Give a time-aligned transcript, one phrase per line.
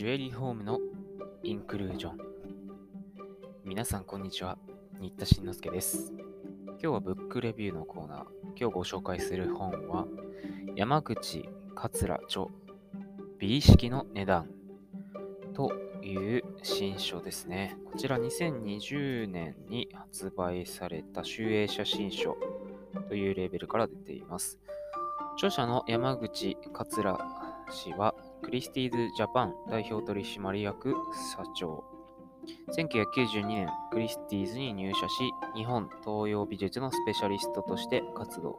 [0.00, 0.78] ジュエリーホームの
[1.42, 2.18] インクルージョン。
[3.66, 4.56] 皆さんこんにちは。
[4.98, 6.14] 新田慎之介です。
[6.66, 8.24] 今日はブックレビューのコーナー。
[8.58, 10.06] 今日ご紹介する本は
[10.74, 12.46] 山口桂著
[13.38, 14.48] 美意識の値段
[15.52, 15.70] と
[16.02, 17.76] いう新書ですね。
[17.92, 22.38] こちら2020年に発売された集英写真書
[23.10, 24.58] というレーベルから出ています。
[25.34, 27.18] 著者の山口桂
[27.70, 30.94] 氏はクリスティーズ・ジャパン代表取締役
[31.36, 31.84] 社長。
[32.76, 38.58] 1992年、クリスティーズに入社し、日本東洋美術のスペシャリストとして活動。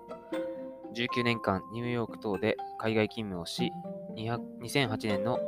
[0.93, 3.71] 19年間、ニューヨーク等で海外勤務をし、
[4.15, 5.39] 2008年の、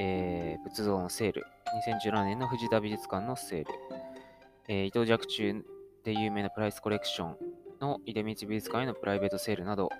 [0.00, 1.44] えー、仏像のセール、
[1.86, 3.66] 2017年の藤田美術館のセール、
[4.68, 5.64] えー、伊藤若冲
[6.04, 7.36] で有名なプライスコレクション
[7.80, 9.90] の出光美術館へのプライベートセールなど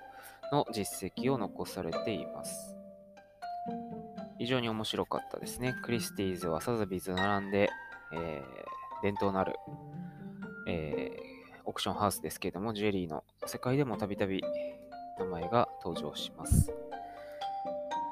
[0.51, 2.78] の実績を残されています。
[4.39, 5.75] 非常に面白かったですね。
[5.83, 7.69] クリスティーズはサザビーズ並んで、
[8.13, 9.53] えー、伝統のある、
[10.65, 14.41] えー、オークションハウスですけれども、ジュエリーの世界でもたびたび
[15.19, 16.73] 名前が登場します。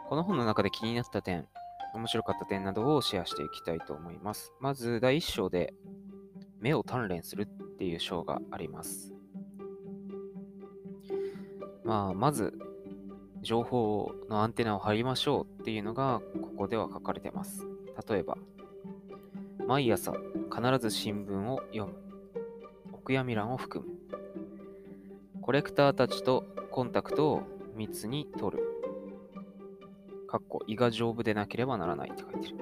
[0.10, 1.48] この本の中で気になった点、
[1.94, 4.52] 面白かった点などをシェアしていきたいと思います。
[4.60, 5.74] まず、第1章で、
[6.60, 9.14] 目を鍛錬するっていう章があります。
[11.86, 12.54] まあ、まず、
[13.48, 17.66] 情報のアンテナを張りましょうっていうのがここでは書かれてます。
[18.10, 18.38] 例えば、
[19.66, 20.12] 毎朝
[20.54, 21.94] 必ず新聞を読む。
[22.92, 23.92] お悔やみ欄を含む。
[25.42, 28.64] コレクターたちとコンタクトを密に取る。
[30.28, 32.58] かっこ胃が丈夫でなければならないって書いてる。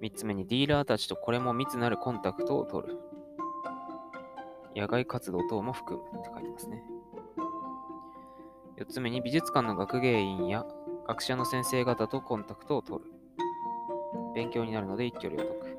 [0.00, 2.98] 3つ目にディーラーたちとこれも密なるコンタクトを取る。
[4.74, 6.82] 野外活動等も含むって書いてますね。
[8.82, 10.66] 4つ目に美術館の学芸員や
[11.06, 13.10] 学者の先生方とコンタクトを取る。
[14.34, 15.78] 勉強になるので一挙両得。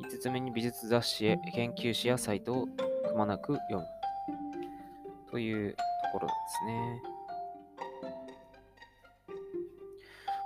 [0.00, 3.84] 5つ目に美術雑誌へ研究誌やサイトをくまなく読む。
[5.30, 5.76] というと
[6.18, 7.02] ころなんですね。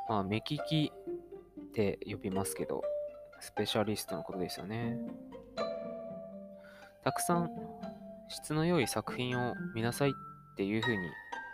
[0.06, 2.82] まあ、目利きって呼びますけど、
[3.40, 4.98] スペシャリストのことですよね。
[7.02, 7.50] たくさん
[8.28, 10.29] 質の良い作品を見なさいって
[10.60, 11.08] っていうふうに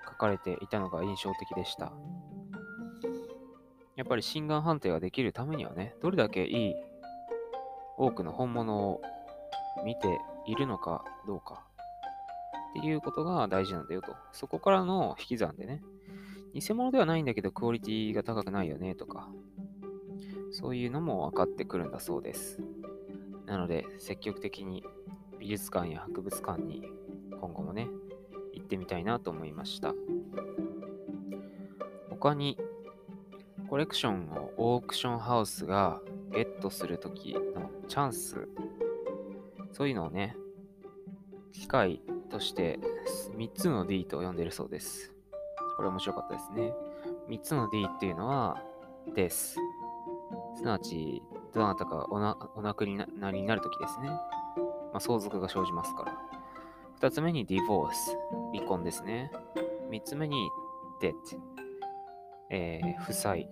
[0.05, 1.93] 書かれていたのが印象的でした。
[3.95, 6.75] やっぱり心眼判定ができるためにはね、どれだけいい
[7.97, 9.01] 多くの本物を
[9.85, 10.19] 見て
[10.49, 11.63] いるのかどうか
[12.71, 14.13] っていうことが大事なんだよと。
[14.33, 15.85] そこからの引き算でね、
[16.53, 19.29] 偽物ではないんだけどクオリティが高くないよねとか、
[20.51, 22.61] そういうのも分かってくるんだそうです。
[23.47, 24.85] なので、積極的に
[25.39, 26.91] 美術館や博物館に
[27.41, 27.87] 今後もね、
[28.67, 29.95] ってみたいなと思いました。
[32.11, 32.59] 他に
[33.69, 36.01] コレクションをオークションハウスが
[36.33, 38.49] ゲットするときのチャンス、
[39.73, 40.37] そういうのをね、
[41.53, 42.79] 機会として
[43.37, 45.13] 3つの D と呼んでるそうです。
[45.77, 46.75] これ面白かったですね。
[47.29, 48.63] 3つの D っていうのは、
[49.15, 49.57] です。
[50.57, 51.23] すなわち、
[51.53, 54.09] どなたかおなお亡くなりになるときですね。
[54.09, 54.23] ま
[54.95, 56.13] あ、相続が生じますから。
[57.01, 57.93] 2つ目に divorce、
[58.55, 59.31] 離婚ですね。
[59.91, 60.49] 3つ目に
[61.03, 61.15] debt、
[62.51, 63.49] えー、負債。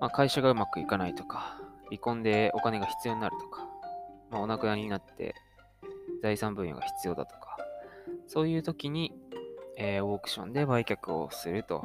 [0.00, 3.66] まあ、会社がうまくいかないとか、離婚でお金が必要になるとか、
[4.30, 5.34] まあ、お亡くなりになって
[6.22, 7.56] 財産分与が必要だとか、
[8.26, 9.14] そういう時に、
[9.78, 11.82] えー、オークションで売却をすると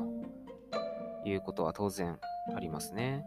[1.26, 2.20] いうことは当然
[2.54, 3.26] ありますね。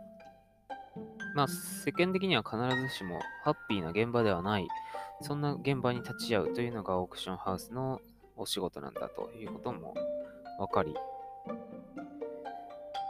[1.34, 4.69] まあ、世間的には必ずしもハッピーな現場ではない
[5.21, 8.00] そんな現場に立ち会うというのがオークションハウスの
[8.37, 9.95] お仕事なんだということも
[10.59, 10.95] 分かり、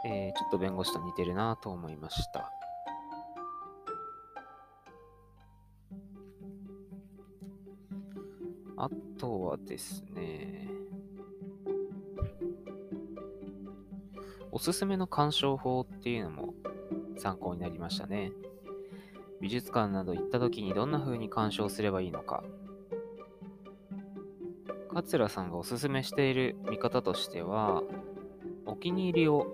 [0.05, 2.51] えー、ちょっと弁護士と似てるなと思いました。
[8.77, 10.67] あとはですね、
[14.51, 16.53] おすすめの鑑賞法っていうのも
[17.17, 18.31] 参考になりましたね。
[19.41, 22.43] 美術館など行った時にどんな風に鑑賞すればいいのか。
[24.93, 27.83] 桂さんがおすすめしている見方としては、
[28.65, 29.45] お気に入りを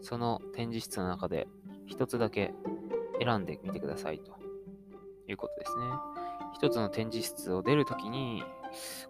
[0.00, 1.48] その展示室の中で
[1.86, 2.54] 一つだけ
[3.22, 4.32] 選んでみてくださいと
[5.26, 5.84] いうことですね。
[6.54, 8.42] 一つの展示室を出るときに、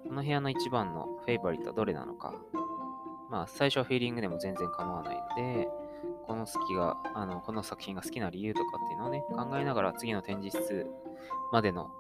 [0.08, 2.34] この部屋の一番のフェイバリットはどれなのか。
[3.30, 5.68] まあ、最初はフィーリングでも全然構わないので、
[6.30, 10.86] この好きが、あの、この作品が好きな理由とかっていうのをね、考えながら次の展示室
[11.50, 11.90] までの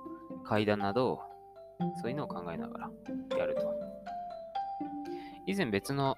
[0.44, 1.18] 階段など、
[2.00, 3.74] そういうのを考えながらやると。
[5.48, 6.16] 以前別の、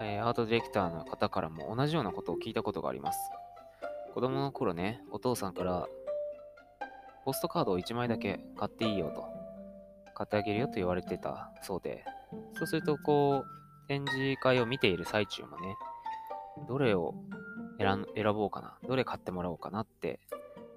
[0.00, 3.18] えーアートディレクターの方からも同じようなことを聞いたことがあります。
[4.14, 5.86] 子供の頃ね、お父さんから、
[7.26, 9.26] ポストカードを1枚だけ買っていいよと、
[10.14, 12.02] 買ってあげるよと言われてたそうで、
[12.54, 15.76] そうすると、こう、展示会を見ている最中もね、
[16.68, 17.14] どれを
[17.78, 20.20] 選ぼうかな、どれ買ってもらおうかなって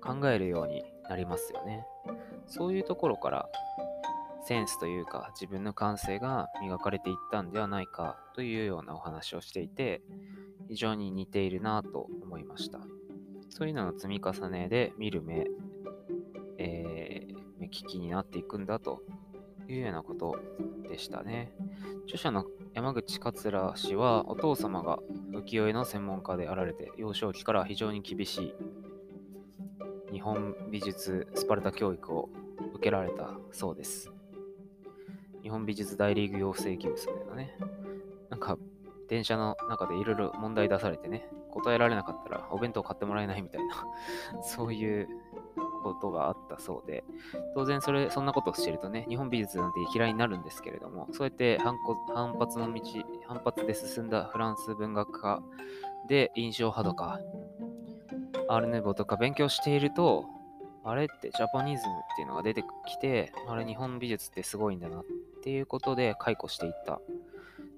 [0.01, 1.85] 考えるようになりますよね。
[2.47, 3.49] そういうところから、
[4.45, 10.01] センスというか自分の感性が磨かれていったんではないかというようなお話をしていて
[10.69, 12.79] 非常に似ているなと思いました
[13.49, 15.45] そういうのの積み重ねで見る目、
[16.57, 19.03] えー目利きになっていくんだと
[19.73, 20.37] いうようなこと
[20.89, 21.51] でしたね。
[22.05, 24.99] 著者の山口桂氏はお父様が
[25.31, 28.55] 浮世絵の専門家であられて幼少期から非常に厳しい
[30.11, 32.29] 日本美術スパルタ教育を
[32.73, 34.11] 受けられたそうです。
[35.43, 37.55] 日本美術大リーグ養成技術のね、
[38.29, 38.57] なんか
[39.07, 43.85] 電車の中でいろいろ問題出されてね、答えられなかったらお弁当買ってもらえないみたいな、
[44.41, 45.07] そういう
[45.93, 47.03] ことがあったそうで、
[47.55, 51.77] 当然それ、そんなことをしてるとね、日本美術なんて嫌いになるんですけれども、そうやって反
[52.13, 52.81] 反発の道、
[53.27, 55.41] 反発で進んだフランス文学科
[56.07, 57.19] で印象派とか、
[58.47, 60.25] アール・ヌーボーとか勉強していると、
[60.83, 65.03] あれってジャパニズムっていうのが出てきて、あれ日本美術ってすごいんだなっ
[65.43, 67.01] ていうことで解雇していった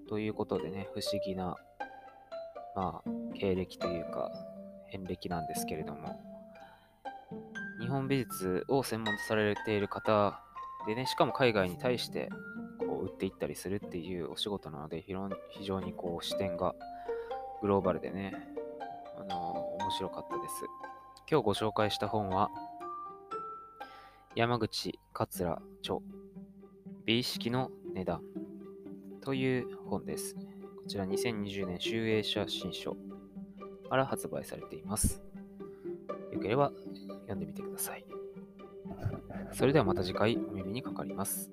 [0.08, 1.56] ということでね、不思議な、
[2.76, 4.30] まあ、経歴というか、
[4.88, 6.31] 遍歴なんですけれども、
[7.92, 10.42] 本美術を専門とされている方
[10.88, 12.30] でね、しかも海外に対して
[12.80, 15.06] こう売っていったりするっていうお仕事なので、
[15.50, 16.74] 非常にこう視点が
[17.62, 18.34] グローバルでね、
[19.20, 20.66] あの面白かったです。
[21.30, 22.50] 今日ご紹介した本は、
[24.36, 25.98] 山口桂著
[27.06, 28.22] 美意識の値段
[29.22, 30.36] という本です。
[30.36, 30.42] こ
[30.88, 32.96] ちら2020年集英社新書
[33.90, 35.22] から発売されています。
[36.32, 36.72] よければ
[37.32, 38.06] 読んでみてください。
[39.54, 41.52] それではまた次回お耳にかかります。